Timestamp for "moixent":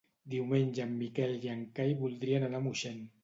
2.71-3.07